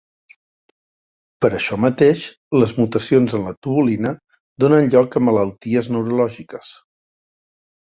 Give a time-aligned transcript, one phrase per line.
[1.45, 2.25] Per això mateix,
[2.63, 4.17] les mutacions en la tubulina,
[4.67, 6.79] donen lloc a malalties neurològiques.